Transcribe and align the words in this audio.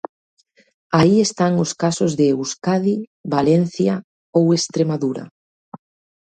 Aí 0.99 1.15
están 1.27 1.53
os 1.63 1.71
casos 1.83 2.11
de 2.17 2.25
Euskadi, 2.33 2.95
Valencia 3.35 3.93
ou 4.37 4.45
Estremadura. 4.59 5.23